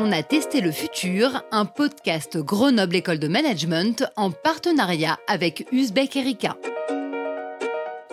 On 0.00 0.12
a 0.12 0.22
testé 0.22 0.60
le 0.60 0.70
futur, 0.70 1.42
un 1.50 1.64
podcast 1.64 2.38
Grenoble 2.38 2.94
École 2.94 3.18
de 3.18 3.26
Management 3.26 4.04
en 4.14 4.30
partenariat 4.30 5.18
avec 5.26 5.66
Uzbek 5.72 6.14
Erika. 6.14 6.56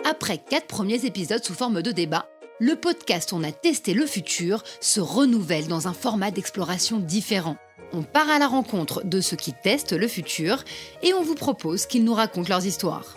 Après 0.04 0.38
quatre 0.38 0.66
premiers 0.66 1.06
épisodes 1.06 1.44
sous 1.44 1.54
forme 1.54 1.82
de 1.82 1.92
débat, 1.92 2.28
le 2.58 2.74
podcast 2.74 3.32
On 3.32 3.44
a 3.44 3.52
testé 3.52 3.94
le 3.94 4.04
futur 4.04 4.64
se 4.80 4.98
renouvelle 4.98 5.68
dans 5.68 5.86
un 5.86 5.92
format 5.92 6.32
d'exploration 6.32 6.98
différent. 6.98 7.56
On 7.92 8.02
part 8.02 8.30
à 8.30 8.40
la 8.40 8.48
rencontre 8.48 9.04
de 9.04 9.20
ceux 9.20 9.36
qui 9.36 9.52
testent 9.52 9.92
le 9.92 10.08
futur 10.08 10.64
et 11.04 11.14
on 11.14 11.22
vous 11.22 11.36
propose 11.36 11.86
qu'ils 11.86 12.02
nous 12.02 12.14
racontent 12.14 12.48
leurs 12.48 12.66
histoires. 12.66 13.14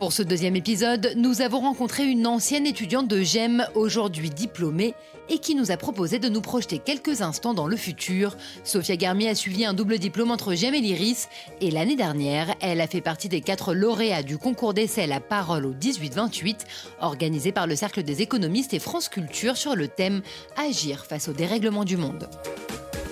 Pour 0.00 0.14
ce 0.14 0.22
deuxième 0.22 0.56
épisode, 0.56 1.12
nous 1.14 1.42
avons 1.42 1.60
rencontré 1.60 2.06
une 2.06 2.26
ancienne 2.26 2.66
étudiante 2.66 3.06
de 3.06 3.20
GEM, 3.20 3.66
aujourd'hui 3.74 4.30
diplômée, 4.30 4.94
et 5.28 5.40
qui 5.40 5.54
nous 5.54 5.70
a 5.70 5.76
proposé 5.76 6.18
de 6.18 6.30
nous 6.30 6.40
projeter 6.40 6.78
quelques 6.78 7.20
instants 7.20 7.52
dans 7.52 7.66
le 7.66 7.76
futur. 7.76 8.34
Sophia 8.64 8.96
Garmi 8.96 9.28
a 9.28 9.34
suivi 9.34 9.66
un 9.66 9.74
double 9.74 9.98
diplôme 9.98 10.30
entre 10.30 10.54
GEM 10.54 10.72
et 10.72 10.80
l'IRIS, 10.80 11.28
et 11.60 11.70
l'année 11.70 11.96
dernière, 11.96 12.54
elle 12.62 12.80
a 12.80 12.86
fait 12.86 13.02
partie 13.02 13.28
des 13.28 13.42
quatre 13.42 13.74
lauréats 13.74 14.22
du 14.22 14.38
concours 14.38 14.72
d'essai 14.72 15.06
La 15.06 15.20
Parole 15.20 15.66
au 15.66 15.74
18-28, 15.74 16.60
organisé 17.02 17.52
par 17.52 17.66
le 17.66 17.76
Cercle 17.76 18.02
des 18.02 18.22
économistes 18.22 18.72
et 18.72 18.78
France 18.78 19.10
Culture 19.10 19.58
sur 19.58 19.76
le 19.76 19.86
thème 19.86 20.22
Agir 20.56 21.04
face 21.04 21.28
au 21.28 21.34
dérèglement 21.34 21.84
du 21.84 21.98
monde. 21.98 22.26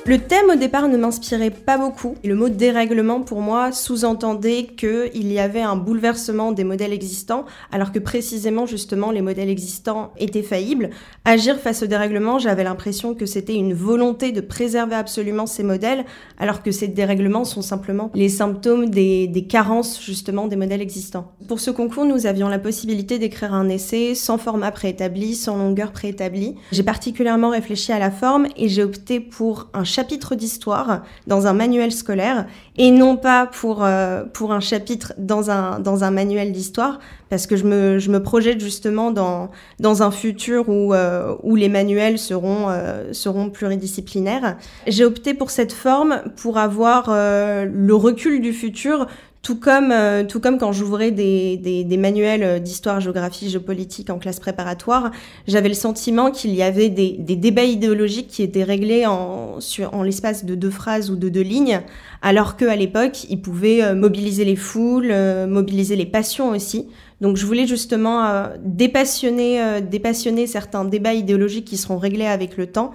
Le 0.08 0.16
thème 0.16 0.48
au 0.50 0.56
départ 0.56 0.88
ne 0.88 0.96
m'inspirait 0.96 1.50
pas 1.50 1.76
beaucoup. 1.76 2.14
Le 2.24 2.34
mot 2.34 2.48
dérèglement 2.48 3.20
pour 3.20 3.42
moi 3.42 3.72
sous-entendait 3.72 4.64
qu'il 4.64 5.30
y 5.30 5.38
avait 5.38 5.60
un 5.60 5.76
bouleversement 5.76 6.50
des 6.50 6.64
modèles 6.64 6.94
existants, 6.94 7.44
alors 7.72 7.92
que 7.92 7.98
précisément 7.98 8.64
justement 8.64 9.10
les 9.10 9.20
modèles 9.20 9.50
existants 9.50 10.14
étaient 10.16 10.42
faillibles. 10.42 10.88
Agir 11.26 11.58
face 11.58 11.82
au 11.82 11.86
dérèglement, 11.86 12.38
j'avais 12.38 12.64
l'impression 12.64 13.14
que 13.14 13.26
c'était 13.26 13.54
une 13.54 13.74
volonté 13.74 14.32
de 14.32 14.40
préserver 14.40 14.94
absolument 14.94 15.44
ces 15.44 15.62
modèles, 15.62 16.06
alors 16.38 16.62
que 16.62 16.70
ces 16.70 16.88
dérèglements 16.88 17.44
sont 17.44 17.60
simplement 17.60 18.10
les 18.14 18.30
symptômes 18.30 18.88
des, 18.88 19.26
des 19.26 19.44
carences 19.44 20.02
justement 20.02 20.46
des 20.46 20.56
modèles 20.56 20.80
existants. 20.80 21.32
Pour 21.48 21.60
ce 21.60 21.70
concours, 21.70 22.06
nous 22.06 22.24
avions 22.24 22.48
la 22.48 22.58
possibilité 22.58 23.18
d'écrire 23.18 23.52
un 23.52 23.68
essai 23.68 24.14
sans 24.14 24.38
format 24.38 24.70
préétabli, 24.70 25.34
sans 25.34 25.58
longueur 25.58 25.92
préétablie. 25.92 26.54
J'ai 26.72 26.82
particulièrement 26.82 27.50
réfléchi 27.50 27.92
à 27.92 27.98
la 27.98 28.10
forme 28.10 28.46
et 28.56 28.70
j'ai 28.70 28.82
opté 28.82 29.20
pour 29.20 29.68
un 29.74 29.84
chapitre 29.98 30.36
d'histoire 30.36 31.02
dans 31.26 31.48
un 31.48 31.54
manuel 31.54 31.90
scolaire 31.90 32.46
et 32.76 32.92
non 32.92 33.16
pas 33.16 33.46
pour, 33.46 33.84
euh, 33.84 34.22
pour 34.32 34.52
un 34.52 34.60
chapitre 34.60 35.12
dans 35.18 35.50
un, 35.50 35.80
dans 35.80 36.04
un 36.04 36.12
manuel 36.12 36.52
d'histoire 36.52 37.00
parce 37.30 37.48
que 37.48 37.56
je 37.56 37.64
me, 37.64 37.98
je 37.98 38.08
me 38.12 38.22
projette 38.22 38.60
justement 38.60 39.10
dans, 39.10 39.50
dans 39.80 40.04
un 40.04 40.12
futur 40.12 40.68
où, 40.68 40.94
euh, 40.94 41.34
où 41.42 41.56
les 41.56 41.68
manuels 41.68 42.16
seront, 42.16 42.68
euh, 42.68 43.12
seront 43.12 43.50
pluridisciplinaires. 43.50 44.56
J'ai 44.86 45.04
opté 45.04 45.34
pour 45.34 45.50
cette 45.50 45.72
forme 45.72 46.22
pour 46.36 46.58
avoir 46.58 47.10
le 47.10 47.94
recul 47.94 48.40
du 48.40 48.52
futur 48.52 49.08
tout 49.42 49.56
comme, 49.56 49.92
euh, 49.92 50.24
tout 50.24 50.40
comme 50.40 50.58
quand 50.58 50.72
j'ouvrais 50.72 51.10
des, 51.10 51.56
des, 51.56 51.84
des, 51.84 51.96
manuels 51.96 52.60
d'histoire, 52.62 53.00
géographie, 53.00 53.48
géopolitique 53.48 54.10
en 54.10 54.18
classe 54.18 54.40
préparatoire, 54.40 55.10
j'avais 55.46 55.68
le 55.68 55.74
sentiment 55.74 56.30
qu'il 56.30 56.54
y 56.54 56.62
avait 56.62 56.88
des, 56.88 57.12
des, 57.18 57.36
débats 57.36 57.64
idéologiques 57.64 58.28
qui 58.28 58.42
étaient 58.42 58.64
réglés 58.64 59.06
en, 59.06 59.60
sur, 59.60 59.94
en 59.94 60.02
l'espace 60.02 60.44
de 60.44 60.54
deux 60.54 60.70
phrases 60.70 61.10
ou 61.10 61.16
de 61.16 61.28
deux 61.28 61.42
lignes, 61.42 61.80
alors 62.20 62.56
qu'à 62.56 62.74
l'époque, 62.74 63.24
ils 63.30 63.40
pouvaient 63.40 63.82
euh, 63.82 63.94
mobiliser 63.94 64.44
les 64.44 64.56
foules, 64.56 65.10
euh, 65.10 65.46
mobiliser 65.46 65.94
les 65.94 66.06
passions 66.06 66.50
aussi. 66.50 66.88
Donc 67.20 67.36
je 67.36 67.46
voulais 67.46 67.66
justement 67.66 68.44
dépassionner, 68.64 69.80
dépassionner 69.80 70.46
certains 70.46 70.84
débats 70.84 71.14
idéologiques 71.14 71.64
qui 71.64 71.76
seront 71.76 71.98
réglés 71.98 72.26
avec 72.26 72.56
le 72.56 72.68
temps 72.68 72.92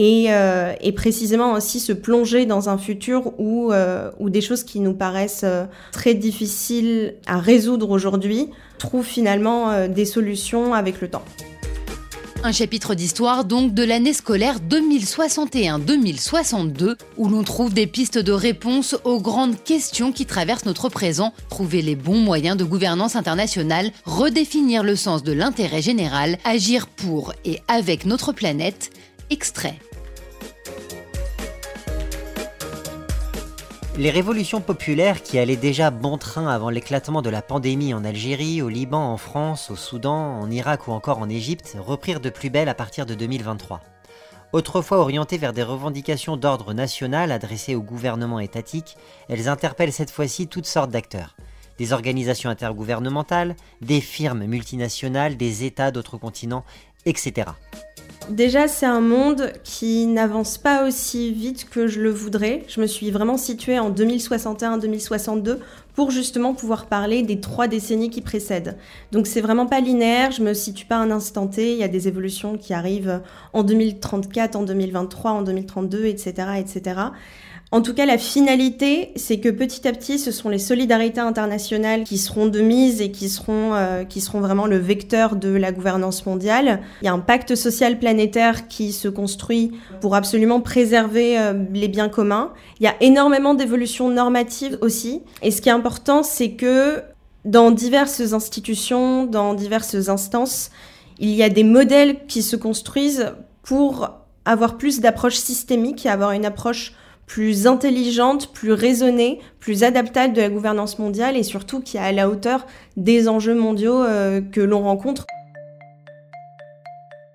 euh, 0.00 0.74
et, 0.80 0.92
précisément 0.92 1.54
aussi 1.54 1.80
se 1.80 1.92
plonger 1.92 2.46
dans 2.46 2.68
un 2.68 2.78
futur 2.78 3.32
où, 3.38 3.72
euh, 3.72 4.12
où 4.20 4.30
des 4.30 4.40
choses 4.40 4.62
qui 4.62 4.78
nous 4.78 4.94
paraissent 4.94 5.42
euh, 5.44 5.64
très 5.90 6.14
difficiles 6.14 7.16
à 7.26 7.38
résoudre 7.38 7.90
aujourd'hui 7.90 8.48
trouvent 8.78 9.04
finalement 9.04 9.88
des 9.88 10.04
solutions 10.04 10.72
avec 10.72 11.00
le 11.00 11.08
temps. 11.08 11.24
Un 12.44 12.52
chapitre 12.52 12.94
d'histoire 12.94 13.44
donc 13.44 13.74
de 13.74 13.82
l'année 13.82 14.12
scolaire 14.12 14.60
2061-2062 14.60 16.94
où 17.16 17.28
l'on 17.28 17.42
trouve 17.42 17.74
des 17.74 17.88
pistes 17.88 18.18
de 18.18 18.30
réponse 18.30 18.94
aux 19.02 19.20
grandes 19.20 19.60
questions 19.64 20.12
qui 20.12 20.26
traversent 20.26 20.66
notre 20.66 20.88
présent, 20.88 21.32
trouver 21.50 21.82
les 21.82 21.96
bons 21.96 22.20
moyens 22.20 22.56
de 22.56 22.62
gouvernance 22.62 23.16
internationale, 23.16 23.90
redéfinir 24.04 24.84
le 24.84 24.94
sens 24.94 25.24
de 25.24 25.32
l'intérêt 25.32 25.82
général, 25.82 26.38
agir 26.44 26.86
pour 26.86 27.32
et 27.44 27.58
avec 27.66 28.06
notre 28.06 28.30
planète. 28.30 28.90
Extrait. 29.30 29.80
Les 33.98 34.10
révolutions 34.10 34.60
populaires 34.60 35.24
qui 35.24 35.40
allaient 35.40 35.56
déjà 35.56 35.90
bon 35.90 36.18
train 36.18 36.46
avant 36.46 36.70
l'éclatement 36.70 37.20
de 37.20 37.30
la 37.30 37.42
pandémie 37.42 37.94
en 37.94 38.04
Algérie, 38.04 38.62
au 38.62 38.68
Liban, 38.68 39.12
en 39.12 39.16
France, 39.16 39.72
au 39.72 39.76
Soudan, 39.76 40.38
en 40.38 40.48
Irak 40.52 40.86
ou 40.86 40.92
encore 40.92 41.18
en 41.18 41.28
Égypte 41.28 41.76
reprirent 41.80 42.20
de 42.20 42.30
plus 42.30 42.48
belle 42.48 42.68
à 42.68 42.74
partir 42.74 43.06
de 43.06 43.16
2023. 43.16 43.80
Autrefois 44.52 44.98
orientées 44.98 45.36
vers 45.36 45.52
des 45.52 45.64
revendications 45.64 46.36
d'ordre 46.36 46.74
national 46.74 47.32
adressées 47.32 47.74
au 47.74 47.82
gouvernement 47.82 48.38
étatique, 48.38 48.96
elles 49.28 49.48
interpellent 49.48 49.92
cette 49.92 50.12
fois-ci 50.12 50.46
toutes 50.46 50.66
sortes 50.66 50.92
d'acteurs. 50.92 51.34
Des 51.78 51.92
organisations 51.92 52.50
intergouvernementales, 52.50 53.56
des 53.80 54.00
firmes 54.00 54.44
multinationales, 54.44 55.36
des 55.36 55.64
États 55.64 55.90
d'autres 55.90 56.18
continents, 56.18 56.64
etc. 57.04 57.48
Déjà, 58.30 58.68
c'est 58.68 58.86
un 58.86 59.00
monde 59.00 59.52
qui 59.64 60.06
n'avance 60.06 60.58
pas 60.58 60.86
aussi 60.86 61.32
vite 61.32 61.68
que 61.70 61.86
je 61.86 62.00
le 62.00 62.10
voudrais. 62.10 62.64
Je 62.68 62.80
me 62.80 62.86
suis 62.86 63.10
vraiment 63.10 63.38
située 63.38 63.78
en 63.78 63.90
2061-2062 63.90 65.58
pour 65.94 66.10
justement 66.10 66.54
pouvoir 66.54 66.86
parler 66.86 67.22
des 67.22 67.40
trois 67.40 67.68
décennies 67.68 68.10
qui 68.10 68.20
précèdent. 68.20 68.76
Donc 69.12 69.26
c'est 69.26 69.40
vraiment 69.40 69.66
pas 69.66 69.80
linéaire, 69.80 70.30
je 70.30 70.42
me 70.42 70.54
situe 70.54 70.84
pas 70.84 70.96
à 70.96 71.00
un 71.00 71.10
instant 71.10 71.46
T, 71.46 71.72
il 71.72 71.78
y 71.78 71.82
a 71.82 71.88
des 71.88 72.06
évolutions 72.06 72.56
qui 72.56 72.74
arrivent 72.74 73.20
en 73.52 73.64
2034, 73.64 74.54
en 74.56 74.62
2023, 74.62 75.30
en 75.32 75.42
2032, 75.42 76.04
etc., 76.04 76.50
etc. 76.58 77.00
En 77.70 77.82
tout 77.82 77.92
cas, 77.92 78.06
la 78.06 78.16
finalité, 78.16 79.12
c'est 79.16 79.40
que 79.40 79.50
petit 79.50 79.86
à 79.86 79.92
petit, 79.92 80.18
ce 80.18 80.32
sont 80.32 80.48
les 80.48 80.58
solidarités 80.58 81.20
internationales 81.20 82.04
qui 82.04 82.16
seront 82.16 82.46
de 82.46 82.60
mise 82.60 83.02
et 83.02 83.10
qui 83.10 83.28
seront, 83.28 83.74
euh, 83.74 84.04
qui 84.04 84.22
seront 84.22 84.40
vraiment 84.40 84.66
le 84.66 84.78
vecteur 84.78 85.36
de 85.36 85.50
la 85.50 85.70
gouvernance 85.70 86.24
mondiale. 86.24 86.80
Il 87.02 87.04
y 87.04 87.08
a 87.08 87.12
un 87.12 87.18
pacte 87.18 87.54
social 87.54 87.98
planétaire 87.98 88.68
qui 88.68 88.92
se 88.92 89.08
construit 89.08 89.72
pour 90.00 90.14
absolument 90.14 90.62
préserver 90.62 91.38
euh, 91.38 91.52
les 91.74 91.88
biens 91.88 92.08
communs. 92.08 92.54
Il 92.80 92.84
y 92.84 92.86
a 92.86 92.94
énormément 93.02 93.52
d'évolutions 93.52 94.08
normatives 94.08 94.78
aussi. 94.80 95.20
Et 95.42 95.50
ce 95.50 95.60
qui 95.60 95.68
est 95.68 95.72
important, 95.72 96.22
c'est 96.22 96.52
que 96.52 97.02
dans 97.44 97.70
diverses 97.70 98.32
institutions, 98.32 99.26
dans 99.26 99.52
diverses 99.52 100.08
instances, 100.08 100.70
il 101.18 101.30
y 101.30 101.42
a 101.42 101.50
des 101.50 101.64
modèles 101.64 102.24
qui 102.28 102.42
se 102.42 102.56
construisent 102.56 103.34
pour 103.62 104.10
avoir 104.46 104.78
plus 104.78 105.00
d'approche 105.00 105.36
systémique 105.36 106.06
et 106.06 106.08
avoir 106.08 106.32
une 106.32 106.46
approche 106.46 106.94
plus 107.28 107.66
intelligente, 107.66 108.52
plus 108.52 108.72
raisonnée, 108.72 109.38
plus 109.60 109.84
adaptable 109.84 110.34
de 110.34 110.40
la 110.40 110.48
gouvernance 110.48 110.98
mondiale 110.98 111.36
et 111.36 111.44
surtout 111.44 111.80
qui 111.80 111.98
est 111.98 112.00
à 112.00 112.10
la 112.10 112.28
hauteur 112.28 112.66
des 112.96 113.28
enjeux 113.28 113.54
mondiaux 113.54 114.02
euh, 114.02 114.40
que 114.40 114.60
l'on 114.60 114.82
rencontre. 114.82 115.26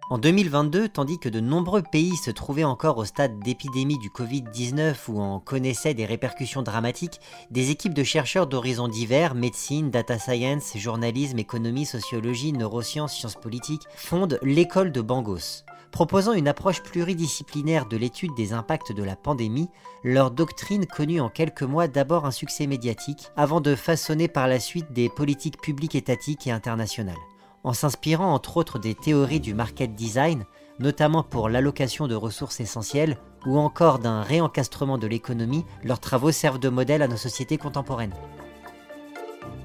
En 0.09 0.17
2022, 0.17 0.89
tandis 0.89 1.17
que 1.17 1.29
de 1.29 1.39
nombreux 1.39 1.81
pays 1.81 2.15
se 2.17 2.29
trouvaient 2.29 2.63
encore 2.63 2.97
au 2.97 3.05
stade 3.05 3.39
d'épidémie 3.39 3.97
du 3.97 4.09
Covid-19 4.09 4.95
ou 5.07 5.21
en 5.21 5.39
connaissaient 5.39 5.93
des 5.93 6.05
répercussions 6.05 6.61
dramatiques, 6.61 7.19
des 7.49 7.71
équipes 7.71 7.93
de 7.93 8.03
chercheurs 8.03 8.47
d'horizons 8.47 8.87
divers, 8.87 9.33
médecine, 9.33 9.89
data 9.89 10.19
science, 10.19 10.73
journalisme, 10.75 11.39
économie, 11.39 11.85
sociologie, 11.85 12.51
neurosciences, 12.51 13.13
sciences 13.13 13.39
politiques, 13.41 13.87
fondent 13.95 14.39
l'école 14.43 14.91
de 14.91 15.01
Bangos. 15.01 15.63
Proposant 15.93 16.33
une 16.33 16.47
approche 16.47 16.81
pluridisciplinaire 16.81 17.85
de 17.85 17.97
l'étude 17.97 18.33
des 18.33 18.51
impacts 18.51 18.91
de 18.91 19.03
la 19.03 19.15
pandémie, 19.15 19.69
leur 20.03 20.31
doctrine 20.31 20.87
connut 20.87 21.19
en 21.19 21.29
quelques 21.29 21.61
mois 21.61 21.87
d'abord 21.87 22.25
un 22.25 22.31
succès 22.31 22.65
médiatique, 22.65 23.29
avant 23.37 23.61
de 23.61 23.75
façonner 23.75 24.27
par 24.27 24.47
la 24.47 24.59
suite 24.59 24.91
des 24.91 25.07
politiques 25.07 25.61
publiques 25.61 25.93
étatiques 25.93 26.47
et 26.47 26.51
internationales. 26.51 27.15
En 27.63 27.73
s'inspirant 27.73 28.33
entre 28.33 28.57
autres 28.57 28.79
des 28.79 28.95
théories 28.95 29.39
du 29.39 29.53
market 29.53 29.93
design, 29.93 30.45
notamment 30.79 31.21
pour 31.21 31.47
l'allocation 31.47 32.07
de 32.07 32.15
ressources 32.15 32.59
essentielles, 32.59 33.19
ou 33.45 33.59
encore 33.59 33.99
d'un 33.99 34.23
réencastrement 34.23 34.97
de 34.97 35.05
l'économie, 35.05 35.63
leurs 35.83 35.99
travaux 35.99 36.31
servent 36.31 36.59
de 36.59 36.69
modèle 36.69 37.03
à 37.03 37.07
nos 37.07 37.17
sociétés 37.17 37.59
contemporaines. 37.59 38.15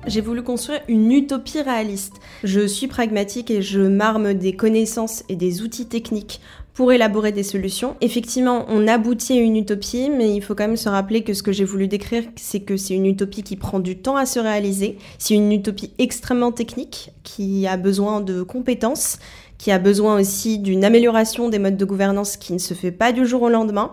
J'ai 0.06 0.20
voulu 0.20 0.42
construire 0.42 0.80
une 0.88 1.12
utopie 1.12 1.60
réaliste. 1.60 2.14
Je 2.44 2.66
suis 2.66 2.86
pragmatique 2.86 3.50
et 3.50 3.60
je 3.60 3.80
m'arme 3.80 4.32
des 4.34 4.54
connaissances 4.54 5.22
et 5.28 5.36
des 5.36 5.60
outils 5.62 5.86
techniques 5.86 6.40
pour 6.72 6.92
élaborer 6.92 7.32
des 7.32 7.42
solutions. 7.42 7.96
Effectivement, 8.00 8.64
on 8.68 8.86
aboutit 8.86 9.32
à 9.32 9.40
une 9.40 9.56
utopie, 9.56 10.08
mais 10.08 10.32
il 10.32 10.40
faut 10.40 10.54
quand 10.54 10.68
même 10.68 10.76
se 10.76 10.88
rappeler 10.88 11.24
que 11.24 11.34
ce 11.34 11.42
que 11.42 11.50
j'ai 11.50 11.64
voulu 11.64 11.88
décrire, 11.88 12.22
c'est 12.36 12.60
que 12.60 12.76
c'est 12.76 12.94
une 12.94 13.06
utopie 13.06 13.42
qui 13.42 13.56
prend 13.56 13.80
du 13.80 13.98
temps 13.98 14.16
à 14.16 14.26
se 14.26 14.38
réaliser. 14.38 14.96
C'est 15.18 15.34
une 15.34 15.52
utopie 15.52 15.90
extrêmement 15.98 16.52
technique 16.52 17.10
qui 17.24 17.66
a 17.66 17.76
besoin 17.76 18.20
de 18.20 18.42
compétences, 18.42 19.18
qui 19.58 19.72
a 19.72 19.80
besoin 19.80 20.20
aussi 20.20 20.60
d'une 20.60 20.84
amélioration 20.84 21.48
des 21.48 21.58
modes 21.58 21.76
de 21.76 21.84
gouvernance 21.84 22.36
qui 22.36 22.52
ne 22.52 22.58
se 22.58 22.74
fait 22.74 22.92
pas 22.92 23.10
du 23.10 23.26
jour 23.26 23.42
au 23.42 23.48
lendemain. 23.48 23.92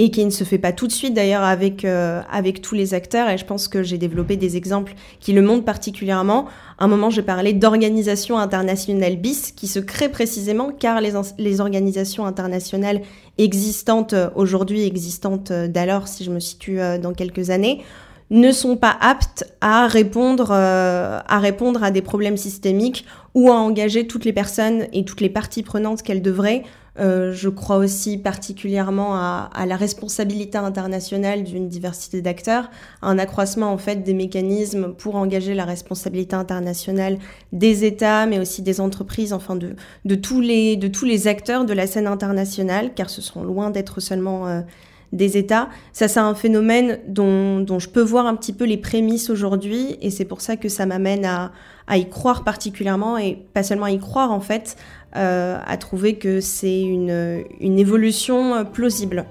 Et 0.00 0.12
qui 0.12 0.24
ne 0.24 0.30
se 0.30 0.44
fait 0.44 0.58
pas 0.58 0.70
tout 0.70 0.86
de 0.86 0.92
suite 0.92 1.12
d'ailleurs 1.12 1.42
avec, 1.42 1.84
euh, 1.84 2.22
avec 2.30 2.62
tous 2.62 2.76
les 2.76 2.94
acteurs. 2.94 3.28
Et 3.30 3.36
je 3.36 3.44
pense 3.44 3.66
que 3.66 3.82
j'ai 3.82 3.98
développé 3.98 4.36
des 4.36 4.56
exemples 4.56 4.94
qui 5.18 5.32
le 5.32 5.42
montrent 5.42 5.64
particulièrement. 5.64 6.46
À 6.78 6.84
un 6.84 6.86
moment, 6.86 7.10
j'ai 7.10 7.22
parlé 7.22 7.52
d'organisation 7.52 8.38
internationale 8.38 9.16
BIS 9.16 9.54
qui 9.56 9.66
se 9.66 9.80
crée 9.80 10.08
précisément 10.08 10.70
car 10.70 11.00
les, 11.00 11.14
les 11.38 11.60
organisations 11.60 12.26
internationales 12.26 13.00
existantes 13.38 14.12
euh, 14.12 14.30
aujourd'hui, 14.36 14.86
existantes 14.86 15.50
euh, 15.50 15.66
d'alors, 15.66 16.06
si 16.06 16.22
je 16.22 16.30
me 16.30 16.38
situe 16.38 16.78
dans 17.02 17.12
quelques 17.12 17.50
années, 17.50 17.82
ne 18.30 18.52
sont 18.52 18.76
pas 18.76 18.96
aptes 19.00 19.52
à 19.60 19.88
répondre, 19.88 20.52
à 20.52 21.38
répondre 21.40 21.82
à 21.82 21.90
des 21.90 22.02
problèmes 22.02 22.36
systémiques 22.36 23.04
ou 23.34 23.50
à 23.50 23.54
engager 23.54 24.06
toutes 24.06 24.26
les 24.26 24.34
personnes 24.34 24.86
et 24.92 25.04
toutes 25.04 25.22
les 25.22 25.30
parties 25.30 25.62
prenantes 25.62 26.02
qu'elles 26.02 26.22
devraient 26.22 26.62
euh, 26.98 27.32
je 27.32 27.48
crois 27.48 27.76
aussi 27.76 28.18
particulièrement 28.18 29.14
à, 29.14 29.66
la 29.66 29.76
responsabilité 29.76 30.58
internationale 30.58 31.44
d'une 31.44 31.68
diversité 31.68 32.22
d'acteurs, 32.22 32.70
un 33.02 33.18
accroissement 33.18 33.72
en 33.72 33.78
fait 33.78 34.02
des 34.02 34.14
mécanismes 34.14 34.94
pour 34.94 35.16
engager 35.16 35.54
la 35.54 35.64
responsabilité 35.64 36.34
internationale 36.34 37.18
des 37.52 37.84
États, 37.84 38.26
mais 38.26 38.38
aussi 38.38 38.62
des 38.62 38.80
entreprises, 38.80 39.32
enfin 39.32 39.56
de, 39.56 39.76
de, 40.04 40.14
tous, 40.14 40.40
les, 40.40 40.76
de 40.76 40.88
tous 40.88 41.04
les 41.04 41.28
acteurs 41.28 41.64
de 41.64 41.72
la 41.72 41.86
scène 41.86 42.06
internationale, 42.06 42.92
car 42.94 43.10
ce 43.10 43.22
sont 43.22 43.42
loin 43.42 43.70
d'être 43.70 44.00
seulement 44.00 44.48
euh, 44.48 44.60
des 45.12 45.36
États. 45.36 45.68
Ça, 45.92 46.08
c'est 46.08 46.20
un 46.20 46.34
phénomène 46.34 47.00
dont, 47.08 47.78
je 47.78 47.88
peux 47.88 48.02
voir 48.02 48.26
un 48.26 48.36
petit 48.36 48.52
peu 48.52 48.64
les 48.64 48.76
prémices 48.76 49.30
aujourd'hui, 49.30 49.96
et 50.00 50.10
c'est 50.10 50.24
pour 50.24 50.40
ça 50.40 50.56
que 50.56 50.68
ça 50.68 50.86
m'amène 50.86 51.24
à, 51.24 51.52
à 51.86 51.96
y 51.96 52.08
croire 52.08 52.44
particulièrement, 52.44 53.18
et 53.18 53.38
pas 53.54 53.62
seulement 53.62 53.86
à 53.86 53.90
y 53.90 53.98
croire 53.98 54.32
en 54.32 54.40
fait, 54.40 54.76
euh, 55.16 55.58
à 55.64 55.76
trouver 55.76 56.16
que 56.16 56.40
c'est 56.40 56.82
une, 56.82 57.44
une 57.60 57.78
évolution 57.78 58.54
euh, 58.54 58.64
plausible. 58.64 59.24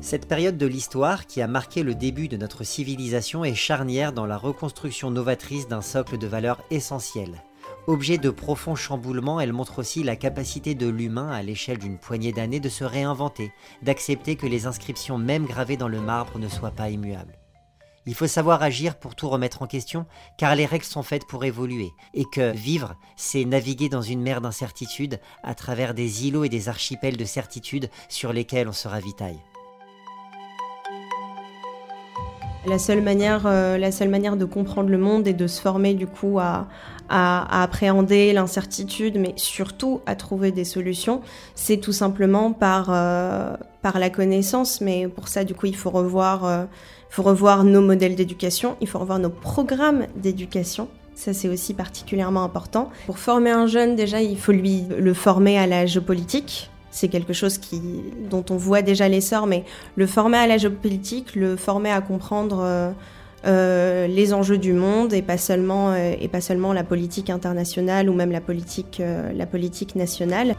Cette 0.00 0.28
période 0.28 0.56
de 0.56 0.66
l'histoire 0.66 1.26
qui 1.26 1.42
a 1.42 1.48
marqué 1.48 1.82
le 1.82 1.94
début 1.94 2.28
de 2.28 2.36
notre 2.36 2.64
civilisation 2.64 3.44
est 3.44 3.54
charnière 3.54 4.12
dans 4.12 4.26
la 4.26 4.36
reconstruction 4.36 5.10
novatrice 5.10 5.66
d'un 5.66 5.82
socle 5.82 6.18
de 6.18 6.26
valeurs 6.26 6.62
essentielles. 6.70 7.42
Objet 7.88 8.18
de 8.18 8.28
profond 8.28 8.74
chamboulement, 8.74 9.40
elle 9.40 9.54
montre 9.54 9.78
aussi 9.78 10.02
la 10.02 10.14
capacité 10.14 10.74
de 10.74 10.86
l'humain 10.86 11.30
à 11.30 11.42
l'échelle 11.42 11.78
d'une 11.78 11.96
poignée 11.96 12.32
d'années 12.32 12.60
de 12.60 12.68
se 12.68 12.84
réinventer, 12.84 13.50
d'accepter 13.80 14.36
que 14.36 14.46
les 14.46 14.66
inscriptions 14.66 15.16
même 15.16 15.46
gravées 15.46 15.78
dans 15.78 15.88
le 15.88 16.02
marbre 16.02 16.38
ne 16.38 16.48
soient 16.48 16.70
pas 16.70 16.90
immuables. 16.90 17.38
Il 18.04 18.14
faut 18.14 18.26
savoir 18.26 18.62
agir 18.62 18.96
pour 18.96 19.14
tout 19.14 19.30
remettre 19.30 19.62
en 19.62 19.66
question, 19.66 20.04
car 20.36 20.54
les 20.54 20.66
règles 20.66 20.84
sont 20.84 21.02
faites 21.02 21.26
pour 21.26 21.46
évoluer, 21.46 21.88
et 22.12 22.26
que 22.30 22.52
vivre, 22.52 22.94
c'est 23.16 23.46
naviguer 23.46 23.88
dans 23.88 24.02
une 24.02 24.20
mer 24.20 24.42
d'incertitude 24.42 25.18
à 25.42 25.54
travers 25.54 25.94
des 25.94 26.26
îlots 26.26 26.44
et 26.44 26.50
des 26.50 26.68
archipels 26.68 27.16
de 27.16 27.24
certitude 27.24 27.88
sur 28.10 28.34
lesquels 28.34 28.68
on 28.68 28.72
se 28.72 28.86
ravitaille. 28.86 29.40
La 32.66 32.78
seule 32.78 33.00
manière, 33.00 33.46
euh, 33.46 33.78
la 33.78 33.90
seule 33.92 34.10
manière 34.10 34.36
de 34.36 34.44
comprendre 34.44 34.90
le 34.90 34.98
monde 34.98 35.26
et 35.26 35.32
de 35.32 35.46
se 35.46 35.58
former 35.58 35.94
du 35.94 36.06
coup 36.06 36.38
à, 36.38 36.66
appréhender 37.08 38.32
l'incertitude, 38.32 39.18
mais 39.18 39.32
surtout 39.36 40.00
à 40.06 40.14
trouver 40.14 40.52
des 40.52 40.64
solutions, 40.64 41.22
c'est 41.54 41.78
tout 41.78 41.92
simplement 41.92 42.52
par, 42.52 42.88
euh, 42.90 43.56
par 43.82 43.98
la 43.98 44.10
connaissance. 44.10 44.80
Mais 44.80 45.08
pour 45.08 45.28
ça, 45.28 45.44
du 45.44 45.54
coup, 45.54 45.66
il 45.66 45.76
faut 45.76 45.90
revoir 45.90 46.44
euh, 46.44 46.64
faut 47.10 47.22
revoir 47.22 47.64
nos 47.64 47.80
modèles 47.80 48.16
d'éducation, 48.16 48.76
il 48.80 48.88
faut 48.88 48.98
revoir 48.98 49.18
nos 49.18 49.30
programmes 49.30 50.06
d'éducation. 50.16 50.88
Ça, 51.14 51.32
c'est 51.32 51.48
aussi 51.48 51.74
particulièrement 51.74 52.44
important. 52.44 52.90
Pour 53.06 53.18
former 53.18 53.50
un 53.50 53.66
jeune, 53.66 53.96
déjà, 53.96 54.20
il 54.20 54.38
faut 54.38 54.52
lui 54.52 54.84
le 54.96 55.14
former 55.14 55.58
à 55.58 55.66
la 55.66 55.86
géopolitique. 55.86 56.70
C'est 56.90 57.08
quelque 57.08 57.32
chose 57.32 57.58
qui, 57.58 57.80
dont 58.30 58.44
on 58.50 58.56
voit 58.56 58.82
déjà 58.82 59.08
l'essor, 59.08 59.46
mais 59.46 59.64
le 59.96 60.06
former 60.06 60.38
à 60.38 60.46
la 60.46 60.58
géopolitique, 60.58 61.34
le 61.34 61.56
former 61.56 61.90
à 61.90 62.00
comprendre 62.00 62.94
euh, 63.44 63.88
euh, 63.98 64.06
les 64.06 64.32
enjeux 64.32 64.58
du 64.58 64.72
monde 64.72 65.12
et 65.12 65.22
pas 65.22 65.38
seulement, 65.38 65.92
euh, 65.92 66.12
et 66.20 66.28
pas 66.28 66.40
seulement 66.40 66.72
la 66.72 66.84
politique 66.84 67.30
internationale 67.30 68.08
ou 68.08 68.14
même 68.14 68.32
la 68.32 68.40
politique, 68.40 69.02
la 69.34 69.46
politique 69.46 69.96
nationale. 69.96 70.54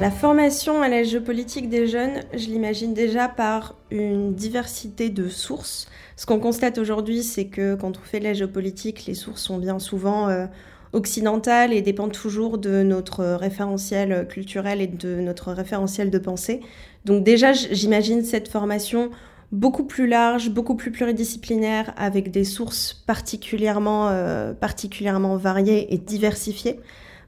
La 0.00 0.12
formation 0.12 0.80
à 0.80 0.88
la 0.88 1.02
géopolitique 1.02 1.68
des 1.68 1.88
jeunes, 1.88 2.20
je 2.32 2.46
l'imagine 2.46 2.94
déjà 2.94 3.26
par 3.28 3.74
une 3.90 4.34
diversité 4.34 5.08
de 5.08 5.28
sources. 5.28 5.88
Ce 6.16 6.24
qu'on 6.24 6.38
constate 6.38 6.78
aujourd'hui, 6.78 7.24
c'est 7.24 7.46
que 7.46 7.74
quand 7.74 7.98
on 7.98 8.02
fait 8.02 8.20
de 8.20 8.24
la 8.24 8.34
géopolitique, 8.34 9.06
les 9.06 9.14
sources 9.14 9.42
sont 9.42 9.58
bien 9.58 9.80
souvent 9.80 10.28
euh, 10.28 10.46
occidentales 10.92 11.72
et 11.72 11.82
dépendent 11.82 12.12
toujours 12.12 12.58
de 12.58 12.84
notre 12.84 13.24
référentiel 13.24 14.28
culturel 14.28 14.80
et 14.80 14.86
de 14.86 15.16
notre 15.16 15.52
référentiel 15.52 16.10
de 16.10 16.18
pensée. 16.18 16.60
Donc 17.04 17.24
déjà, 17.24 17.52
j'imagine 17.52 18.22
cette 18.22 18.48
formation 18.48 19.10
beaucoup 19.52 19.84
plus 19.84 20.06
large, 20.06 20.50
beaucoup 20.50 20.74
plus 20.74 20.90
pluridisciplinaire, 20.90 21.92
avec 21.96 22.30
des 22.30 22.44
sources 22.44 22.92
particulièrement, 22.92 24.08
euh, 24.08 24.52
particulièrement 24.52 25.36
variées 25.36 25.92
et 25.94 25.98
diversifiées 25.98 26.80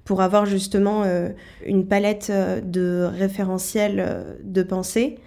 pour 0.05 0.23
avoir 0.23 0.45
justement 0.47 1.03
euh, 1.05 1.31
une 1.65 1.87
palette 1.87 2.29
euh, 2.31 2.61
de 2.61 3.09
référentiels 3.11 4.37
de 4.43 4.63
pensée. 4.63 5.19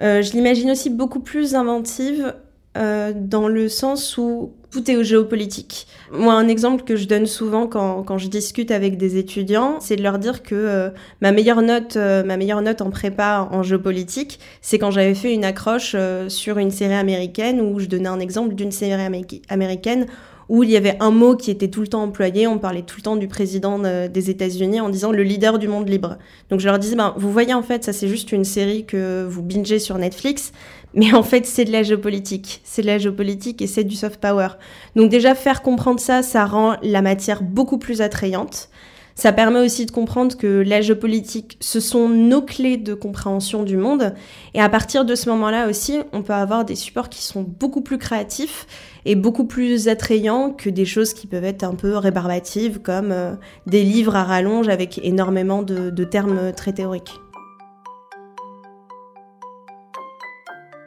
je 0.00 0.32
l'imagine 0.32 0.70
aussi 0.70 0.90
beaucoup 0.90 1.20
plus 1.20 1.54
inventive 1.54 2.34
dans 2.74 3.48
le 3.48 3.68
sens 3.68 4.16
où 4.16 4.54
tout 4.72 4.90
est 4.90 4.96
au 4.96 5.02
géopolitique. 5.02 5.86
Moi, 6.10 6.32
un 6.32 6.48
exemple 6.48 6.82
que 6.84 6.96
je 6.96 7.06
donne 7.06 7.26
souvent 7.26 7.66
quand, 7.66 8.02
quand 8.02 8.18
je 8.18 8.28
discute 8.28 8.70
avec 8.70 8.96
des 8.96 9.18
étudiants, 9.18 9.78
c'est 9.80 9.96
de 9.96 10.02
leur 10.02 10.18
dire 10.18 10.42
que 10.42 10.90
ma 11.20 11.30
meilleure 11.30 11.62
note, 11.62 11.96
ma 11.96 12.36
meilleure 12.36 12.62
note 12.62 12.80
en 12.80 12.90
prépa 12.90 13.48
en 13.50 13.62
géopolitique, 13.62 14.40
c'est 14.62 14.78
quand 14.78 14.90
j'avais 14.90 15.14
fait 15.14 15.34
une 15.34 15.44
accroche 15.44 15.94
sur 16.28 16.58
une 16.58 16.70
série 16.70 16.94
américaine 16.94 17.60
où 17.60 17.78
je 17.78 17.86
donnais 17.86 18.08
un 18.08 18.20
exemple 18.20 18.54
d'une 18.54 18.72
série 18.72 19.00
américaine 19.48 20.06
où 20.48 20.62
il 20.62 20.70
y 20.70 20.76
avait 20.76 20.96
un 21.00 21.10
mot 21.10 21.36
qui 21.36 21.50
était 21.50 21.68
tout 21.68 21.80
le 21.80 21.88
temps 21.88 22.02
employé. 22.02 22.46
On 22.46 22.58
parlait 22.58 22.82
tout 22.82 22.96
le 22.98 23.02
temps 23.02 23.16
du 23.16 23.28
président 23.28 23.78
des 23.78 24.30
États-Unis 24.30 24.80
en 24.80 24.88
disant 24.88 25.12
le 25.12 25.22
leader 25.22 25.58
du 25.58 25.68
monde 25.68 25.88
libre. 25.88 26.18
Donc 26.50 26.60
je 26.60 26.66
leur 26.66 26.78
disais, 26.78 26.96
ben, 26.96 27.14
vous 27.16 27.32
voyez 27.32 27.54
en 27.54 27.62
fait, 27.62 27.84
ça 27.84 27.92
c'est 27.92 28.08
juste 28.08 28.32
une 28.32 28.44
série 28.44 28.84
que 28.84 29.24
vous 29.28 29.42
bingez 29.42 29.78
sur 29.78 29.98
Netflix, 29.98 30.52
mais 30.94 31.12
en 31.14 31.22
fait 31.22 31.46
c'est 31.46 31.64
de 31.64 31.72
la 31.72 31.82
géopolitique. 31.82 32.60
C'est 32.64 32.82
de 32.82 32.86
la 32.86 32.98
géopolitique 32.98 33.62
et 33.62 33.66
c'est 33.66 33.84
du 33.84 33.96
soft 33.96 34.20
power. 34.20 34.48
Donc 34.96 35.10
déjà 35.10 35.34
faire 35.34 35.62
comprendre 35.62 36.00
ça, 36.00 36.22
ça 36.22 36.44
rend 36.44 36.76
la 36.82 37.02
matière 37.02 37.42
beaucoup 37.42 37.78
plus 37.78 38.00
attrayante. 38.00 38.68
Ça 39.14 39.32
permet 39.32 39.60
aussi 39.60 39.84
de 39.84 39.90
comprendre 39.90 40.36
que 40.36 40.46
la 40.46 40.80
géopolitique, 40.80 41.58
ce 41.60 41.80
sont 41.80 42.08
nos 42.08 42.40
clés 42.40 42.78
de 42.78 42.94
compréhension 42.94 43.62
du 43.62 43.76
monde. 43.76 44.14
Et 44.54 44.60
à 44.60 44.68
partir 44.68 45.04
de 45.04 45.14
ce 45.14 45.28
moment-là 45.28 45.68
aussi, 45.68 45.98
on 46.12 46.22
peut 46.22 46.32
avoir 46.32 46.64
des 46.64 46.76
supports 46.76 47.10
qui 47.10 47.22
sont 47.22 47.42
beaucoup 47.42 47.82
plus 47.82 47.98
créatifs 47.98 48.66
et 49.04 49.14
beaucoup 49.16 49.44
plus 49.44 49.88
attrayants 49.88 50.50
que 50.50 50.70
des 50.70 50.84
choses 50.84 51.14
qui 51.14 51.26
peuvent 51.26 51.44
être 51.44 51.64
un 51.64 51.74
peu 51.74 51.96
rébarbatives, 51.96 52.80
comme 52.80 53.12
euh, 53.12 53.34
des 53.66 53.82
livres 53.82 54.16
à 54.16 54.24
rallonge 54.24 54.68
avec 54.68 55.00
énormément 55.02 55.62
de, 55.62 56.04
termes 56.04 56.52
très 56.52 56.72
théoriques. 56.72 57.20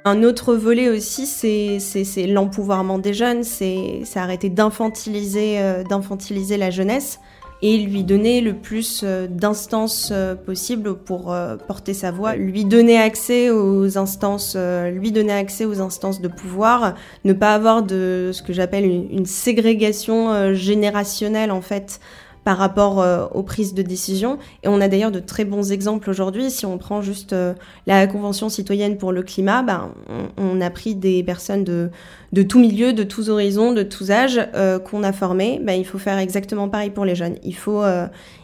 Un 0.07 0.23
autre 0.23 0.53
volet 0.53 0.89
aussi, 0.89 1.25
c'est 1.25 2.27
l'empouvoirment 2.27 2.99
des 2.99 3.13
jeunes, 3.13 3.43
c'est 3.43 4.03
arrêter 4.15 4.49
euh, 4.49 5.83
d'infantiliser 5.83 6.57
la 6.57 6.69
jeunesse 6.69 7.19
et 7.61 7.77
lui 7.77 8.03
donner 8.03 8.41
le 8.41 8.53
plus 8.53 9.01
euh, 9.03 9.27
d'instances 9.27 10.09
euh, 10.11 10.35
possible 10.35 10.95
pour 10.95 11.33
euh, 11.33 11.55
porter 11.55 11.93
sa 11.93 12.11
voix, 12.11 12.35
lui 12.35 12.65
donner 12.65 12.97
accès 12.97 13.49
aux 13.49 13.97
instances, 13.97 14.57
lui 14.91 15.11
donner 15.11 15.33
accès 15.33 15.65
aux 15.65 15.81
instances 15.81 16.21
de 16.21 16.27
pouvoir, 16.27 16.95
ne 17.23 17.33
pas 17.33 17.53
avoir 17.53 17.83
de 17.83 18.31
ce 18.33 18.41
que 18.41 18.53
j'appelle 18.53 18.85
une, 18.85 19.07
une, 19.11 19.25
ségrégation 19.25 20.53
générationnelle 20.53 21.51
en 21.51 21.61
fait 21.61 21.99
par 22.45 22.59
rapport 22.59 23.01
euh, 23.01 23.25
aux 23.33 23.41
prises 23.41 23.73
de 23.73 23.81
décision. 23.81 24.37
Et 24.63 24.67
on 24.67 24.79
a 24.79 24.87
d'ailleurs 24.87 25.11
de 25.11 25.19
très 25.19 25.45
bons 25.45 25.71
exemples 25.71 26.11
aujourd'hui. 26.11 26.51
Si 26.51 26.65
on 26.67 26.77
prend 26.77 27.01
juste 27.01 27.33
euh, 27.33 27.55
la 27.87 28.05
Convention 28.05 28.49
citoyenne 28.49 28.97
pour 28.97 29.11
le 29.11 29.23
climat, 29.23 29.63
ben, 29.63 29.91
on, 30.37 30.61
a 30.61 30.69
pris 30.69 30.93
des 30.93 31.23
personnes 31.23 31.63
de, 31.63 31.89
de 32.33 32.43
tous 32.43 32.59
milieux, 32.59 32.93
de 32.93 33.03
tous 33.03 33.29
horizons, 33.29 33.73
de 33.73 33.81
tous 33.81 34.11
âges 34.11 34.39
euh, 34.53 34.77
qu'on 34.77 35.01
a 35.01 35.11
formées. 35.11 35.59
Ben, 35.63 35.73
il 35.73 35.85
faut 35.85 35.97
faire 35.97 36.19
exactement 36.19 36.69
pareil 36.69 36.91
pour 36.91 37.03
les 37.03 37.15
jeunes. 37.15 37.37
Il, 37.43 37.55
faut, 37.55 37.83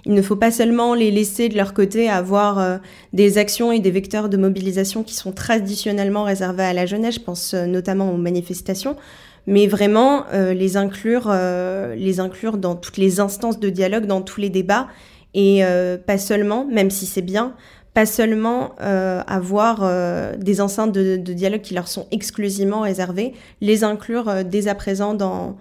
il 0.05 0.13
ne 0.13 0.21
faut 0.23 0.35
pas 0.35 0.49
seulement 0.49 0.95
les 0.95 1.11
laisser 1.11 1.47
de 1.47 1.55
leur 1.55 1.75
côté 1.75 2.09
avoir 2.09 2.79
des 3.13 3.37
actions 3.37 3.71
et 3.71 3.79
des 3.79 3.91
vecteurs 3.91 4.29
de 4.29 4.37
mobilisation 4.37 5.03
qui 5.03 5.13
sont 5.13 5.31
traditionnellement 5.31 6.23
réservés 6.23 6.63
à 6.63 6.73
la 6.73 6.87
jeunesse. 6.87 7.15
Je 7.15 7.19
pense 7.19 7.53
notamment 7.53 8.11
aux 8.11 8.17
manifestations 8.17 8.95
mais 9.47 9.67
vraiment 9.67 10.25
euh, 10.33 10.53
les 10.53 10.77
inclure, 10.77 11.27
euh, 11.27 11.95
les 11.95 12.19
inclure 12.19 12.57
dans 12.57 12.75
toutes 12.75 12.97
les 12.97 13.19
instances 13.19 13.59
de 13.59 13.69
dialogue, 13.69 14.05
dans 14.05 14.21
tous 14.21 14.39
les 14.39 14.49
débats, 14.49 14.87
et 15.33 15.63
euh, 15.63 15.97
pas 15.97 16.17
seulement, 16.17 16.65
même 16.65 16.89
si 16.89 17.05
c'est 17.05 17.21
bien, 17.21 17.55
pas 17.93 18.05
seulement 18.05 18.73
avoir 18.79 19.85
des 20.37 20.61
enceintes 20.61 20.93
de, 20.93 21.17
de, 21.17 21.33
dialogue 21.33 21.59
qui 21.59 21.73
leur 21.73 21.89
sont 21.89 22.07
exclusivement 22.11 22.81
réservées, 22.81 23.33
les 23.59 23.83
inclure 23.83 24.45
dès 24.45 24.69
à 24.69 24.75
présent 24.75 25.13
dans, 25.13 25.57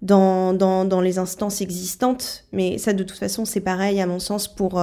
dans, 0.00 0.52
dans, 0.52 0.84
dans, 0.84 1.00
les 1.00 1.18
instances 1.18 1.60
existantes. 1.60 2.44
Mais 2.52 2.78
ça, 2.78 2.92
de 2.92 3.02
toute 3.02 3.18
façon, 3.18 3.44
c'est 3.44 3.60
pareil, 3.60 4.00
à 4.00 4.06
mon 4.06 4.20
sens, 4.20 4.46
pour, 4.46 4.80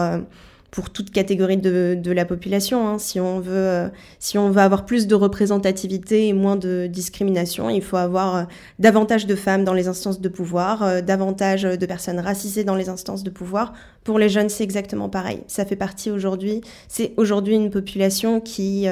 pour 0.71 0.89
toute 0.89 1.11
catégorie 1.11 1.57
de, 1.57 2.11
la 2.11 2.25
population. 2.25 2.87
Hein. 2.87 2.99
Si, 2.99 3.19
on 3.19 3.39
veut, 3.39 3.53
euh, 3.53 3.89
si 4.19 4.37
on 4.37 4.51
veut 4.51 4.61
avoir 4.61 4.85
plus 4.85 5.07
de 5.07 5.15
représentativité 5.15 6.27
et 6.27 6.33
moins 6.33 6.55
de 6.55 6.87
discrimination, 6.87 7.69
il 7.69 7.81
faut 7.81 7.97
avoir 7.97 8.35
euh, 8.35 8.43
davantage 8.77 9.25
de 9.25 9.35
femmes 9.35 9.63
dans 9.63 9.73
les 9.73 9.87
instances 9.87 10.21
de 10.21 10.29
pouvoir, 10.29 10.83
euh, 10.83 11.01
davantage 11.01 11.63
de 11.63 11.85
personnes 11.85 12.19
racisées 12.19 12.63
dans 12.63 12.75
les 12.75 12.89
instances 12.89 13.23
de 13.23 13.29
pouvoir. 13.29 13.73
Pour 14.03 14.19
les 14.19 14.29
jeunes, 14.29 14.49
c'est 14.49 14.63
exactement 14.63 15.09
pareil. 15.09 15.41
Ça 15.47 15.65
fait 15.65 15.75
partie 15.75 16.11
aujourd'hui, 16.11 16.61
c'est 16.87 17.13
aujourd'hui 17.17 17.55
une 17.55 17.69
population 17.69 18.41
qui 18.41 18.87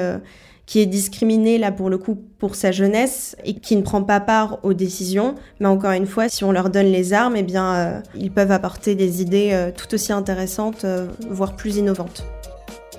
qui 0.68 0.80
est 0.80 0.86
discriminé 0.86 1.56
là 1.56 1.72
pour 1.72 1.88
le 1.88 1.96
coup 1.96 2.14
pour 2.38 2.54
sa 2.54 2.72
jeunesse 2.72 3.34
et 3.42 3.54
qui 3.54 3.74
ne 3.74 3.80
prend 3.80 4.02
pas 4.02 4.20
part 4.20 4.58
aux 4.62 4.74
décisions. 4.74 5.34
Mais 5.60 5.66
encore 5.66 5.92
une 5.92 6.06
fois, 6.06 6.28
si 6.28 6.44
on 6.44 6.52
leur 6.52 6.68
donne 6.68 6.92
les 6.92 7.14
armes, 7.14 7.36
eh 7.36 7.42
bien, 7.42 7.74
euh, 7.74 8.00
ils 8.14 8.30
peuvent 8.30 8.52
apporter 8.52 8.94
des 8.94 9.22
idées 9.22 9.50
euh, 9.52 9.70
tout 9.74 9.92
aussi 9.94 10.12
intéressantes, 10.12 10.84
euh, 10.84 11.08
voire 11.30 11.56
plus 11.56 11.78
innovantes. 11.78 12.22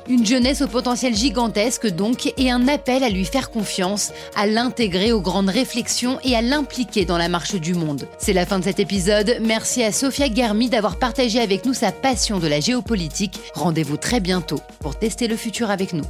Une 0.09 0.25
jeunesse 0.25 0.63
au 0.63 0.67
potentiel 0.67 1.13
gigantesque 1.13 1.85
donc 1.85 2.33
et 2.37 2.49
un 2.49 2.67
appel 2.67 3.03
à 3.03 3.09
lui 3.09 3.23
faire 3.23 3.51
confiance, 3.51 4.13
à 4.35 4.47
l'intégrer 4.47 5.11
aux 5.11 5.21
grandes 5.21 5.49
réflexions 5.49 6.17
et 6.23 6.35
à 6.35 6.41
l'impliquer 6.41 7.05
dans 7.05 7.19
la 7.19 7.29
marche 7.29 7.53
du 7.53 7.75
monde. 7.75 8.07
C'est 8.17 8.33
la 8.33 8.47
fin 8.47 8.57
de 8.57 8.63
cet 8.63 8.79
épisode. 8.79 9.37
Merci 9.43 9.83
à 9.83 9.91
Sophia 9.91 10.25
Germi 10.33 10.69
d'avoir 10.69 10.97
partagé 10.97 11.39
avec 11.39 11.67
nous 11.67 11.75
sa 11.75 11.91
passion 11.91 12.39
de 12.39 12.47
la 12.47 12.61
géopolitique. 12.61 13.39
Rendez-vous 13.53 13.97
très 13.97 14.19
bientôt 14.19 14.59
pour 14.79 14.97
tester 14.97 15.27
le 15.27 15.35
futur 15.35 15.69
avec 15.69 15.93
nous. 15.93 16.05